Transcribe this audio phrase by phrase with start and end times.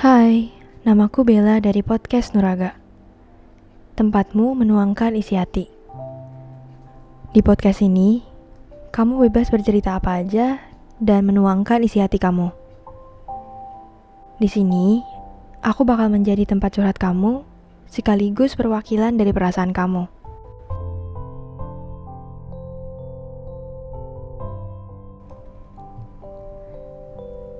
[0.00, 0.48] Hai,
[0.80, 2.72] namaku Bella dari podcast Nuraga.
[4.00, 5.68] Tempatmu menuangkan isi hati.
[7.36, 8.24] Di podcast ini,
[8.96, 10.56] kamu bebas bercerita apa aja
[10.96, 12.48] dan menuangkan isi hati kamu.
[14.40, 15.04] Di sini,
[15.60, 17.44] aku bakal menjadi tempat curhat kamu
[17.84, 20.08] sekaligus perwakilan dari perasaan kamu.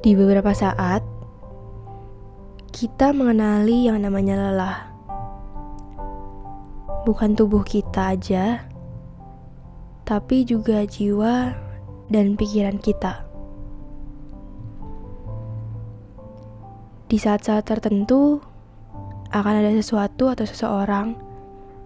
[0.00, 1.19] Di beberapa saat,
[2.80, 4.88] kita mengenali yang namanya lelah.
[7.04, 8.64] Bukan tubuh kita aja,
[10.08, 11.52] tapi juga jiwa
[12.08, 13.28] dan pikiran kita.
[17.04, 18.40] Di saat-saat tertentu,
[19.28, 21.20] akan ada sesuatu atau seseorang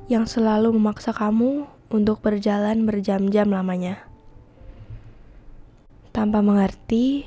[0.06, 3.98] yang selalu memaksa kamu untuk berjalan berjam-jam lamanya.
[6.14, 7.26] Tanpa mengerti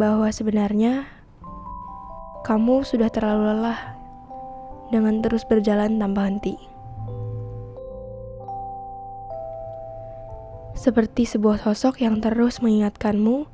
[0.00, 1.19] bahwa sebenarnya
[2.40, 4.00] kamu sudah terlalu lelah
[4.88, 6.56] dengan terus berjalan tanpa henti.
[10.72, 13.44] Seperti sebuah sosok yang terus mengingatkanmu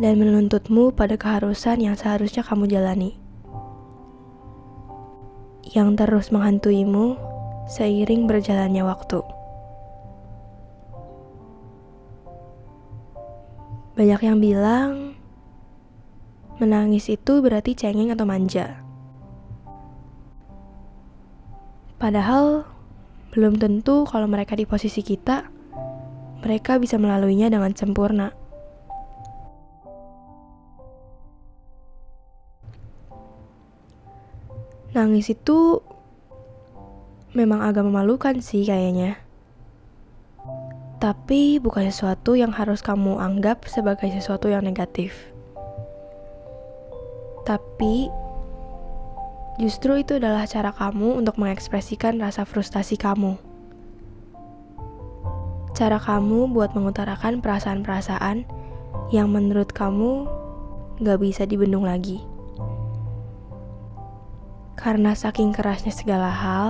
[0.00, 3.20] dan menuntutmu pada keharusan yang seharusnya kamu jalani.
[5.76, 7.20] Yang terus menghantuimu
[7.68, 9.20] seiring berjalannya waktu.
[13.94, 15.03] Banyak yang bilang
[16.62, 18.78] Menangis itu berarti cengeng atau manja.
[21.98, 22.62] Padahal
[23.34, 25.50] belum tentu kalau mereka di posisi kita,
[26.46, 28.30] mereka bisa melaluinya dengan sempurna.
[34.94, 35.82] Nangis itu
[37.34, 39.18] memang agak memalukan sih kayaknya.
[41.02, 45.33] Tapi bukan sesuatu yang harus kamu anggap sebagai sesuatu yang negatif.
[47.44, 48.08] Tapi
[49.60, 53.36] justru itu adalah cara kamu untuk mengekspresikan rasa frustasi kamu.
[55.76, 58.48] Cara kamu buat mengutarakan perasaan-perasaan
[59.12, 60.24] yang menurut kamu
[61.04, 62.22] gak bisa dibendung lagi.
[64.78, 66.68] Karena saking kerasnya segala hal,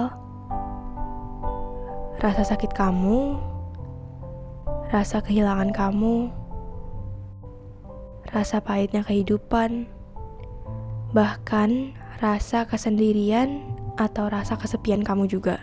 [2.25, 3.37] rasa sakit kamu,
[4.89, 6.33] rasa kehilangan kamu,
[8.33, 9.85] rasa pahitnya kehidupan,
[11.15, 13.63] bahkan rasa kesendirian
[13.95, 15.63] atau rasa kesepian kamu juga.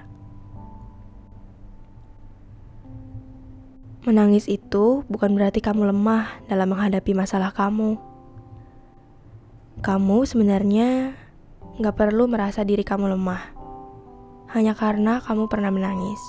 [4.07, 7.99] Menangis itu bukan berarti kamu lemah dalam menghadapi masalah kamu.
[9.83, 11.19] Kamu sebenarnya
[11.83, 13.51] gak perlu merasa diri kamu lemah,
[14.55, 16.21] hanya karena kamu pernah menangis.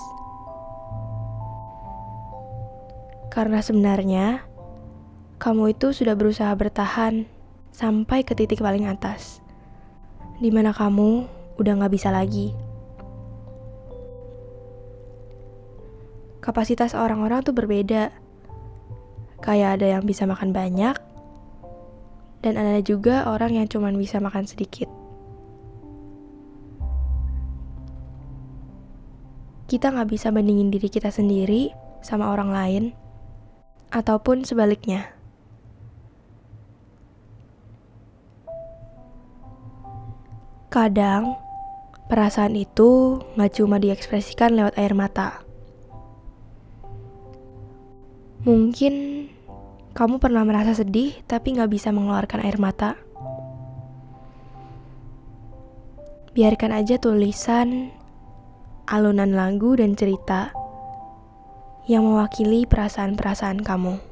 [3.32, 4.44] Karena sebenarnya
[5.38, 7.24] kamu itu sudah berusaha bertahan
[7.72, 9.40] sampai ke titik paling atas,
[10.38, 12.52] di mana kamu udah gak bisa lagi.
[16.42, 18.12] Kapasitas orang-orang tuh berbeda.
[19.42, 20.94] Kayak ada yang bisa makan banyak,
[22.46, 24.86] dan ada juga orang yang cuma bisa makan sedikit.
[29.66, 31.74] Kita nggak bisa bandingin diri kita sendiri
[32.06, 32.84] sama orang lain,
[33.90, 35.10] ataupun sebaliknya.
[40.72, 41.36] Kadang,
[42.08, 45.44] perasaan itu gak cuma diekspresikan lewat air mata.
[48.48, 49.28] Mungkin
[49.92, 52.96] kamu pernah merasa sedih tapi gak bisa mengeluarkan air mata.
[56.32, 57.92] Biarkan aja tulisan,
[58.88, 60.56] alunan lagu dan cerita
[61.84, 64.11] yang mewakili perasaan-perasaan kamu.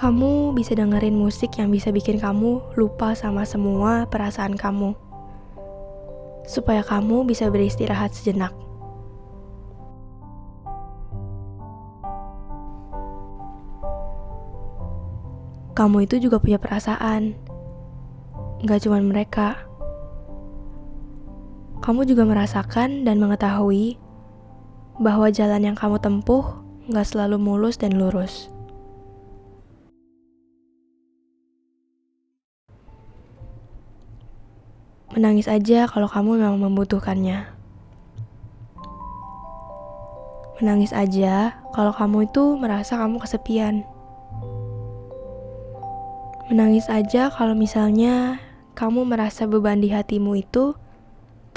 [0.00, 4.96] Kamu bisa dengerin musik yang bisa bikin kamu lupa sama semua perasaan kamu,
[6.48, 8.48] supaya kamu bisa beristirahat sejenak.
[15.76, 17.36] Kamu itu juga punya perasaan,
[18.64, 19.68] gak cuma mereka.
[21.84, 24.00] Kamu juga merasakan dan mengetahui
[24.96, 28.48] bahwa jalan yang kamu tempuh gak selalu mulus dan lurus.
[35.10, 37.50] Menangis aja kalau kamu memang membutuhkannya.
[40.62, 43.82] Menangis aja kalau kamu itu merasa kamu kesepian.
[46.46, 48.38] Menangis aja kalau misalnya
[48.78, 50.78] kamu merasa beban di hatimu itu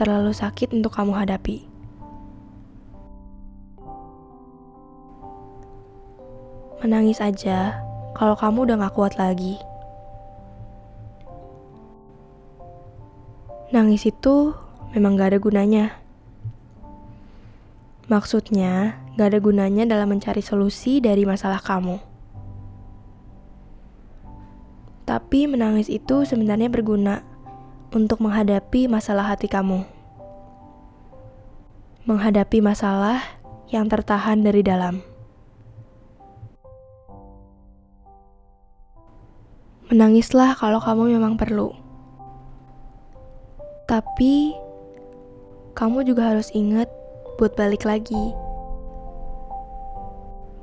[0.01, 1.69] terlalu sakit untuk kamu hadapi.
[6.81, 7.85] Menangis aja
[8.17, 9.61] kalau kamu udah gak kuat lagi.
[13.73, 14.53] Nangis itu
[14.93, 15.97] memang gak ada gunanya.
[18.05, 21.97] Maksudnya, gak ada gunanya dalam mencari solusi dari masalah kamu.
[25.09, 27.25] Tapi menangis itu sebenarnya berguna
[27.89, 29.81] untuk menghadapi masalah hati kamu.
[32.05, 33.25] Menghadapi masalah
[33.73, 35.01] yang tertahan dari dalam.
[39.89, 41.82] Menangislah kalau kamu memang perlu.
[43.83, 44.56] Tapi
[45.75, 46.88] kamu juga harus ingat
[47.35, 48.31] buat balik lagi.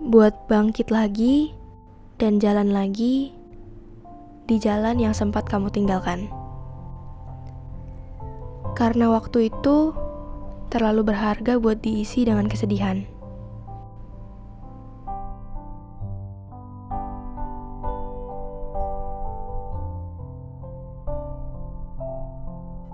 [0.00, 1.52] Buat bangkit lagi
[2.16, 3.36] dan jalan lagi
[4.48, 6.32] di jalan yang sempat kamu tinggalkan.
[8.72, 9.92] Karena waktu itu
[10.72, 13.19] terlalu berharga buat diisi dengan kesedihan.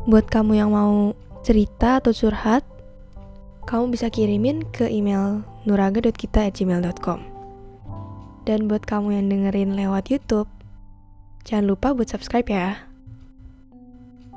[0.07, 2.63] Buat kamu yang mau cerita atau curhat,
[3.67, 7.21] kamu bisa kirimin ke email nuraga.kita@gmail.com.
[8.47, 10.47] Dan buat kamu yang dengerin lewat YouTube,
[11.43, 12.87] jangan lupa buat subscribe ya.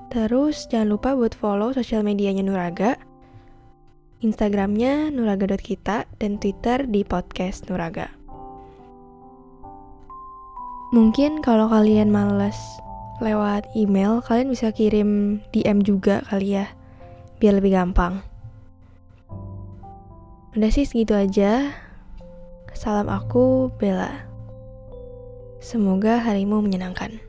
[0.09, 2.97] Terus jangan lupa buat follow sosial medianya Nuraga,
[4.25, 8.09] Instagramnya nuraga.kita, dan Twitter di podcast Nuraga.
[10.97, 12.57] Mungkin kalau kalian males
[13.19, 16.67] lewat email, kalian bisa kirim DM juga kali ya,
[17.37, 18.23] biar lebih gampang.
[20.57, 21.71] Udah sih segitu aja.
[22.73, 24.25] Salam aku, Bella.
[25.59, 27.28] Semoga harimu menyenangkan.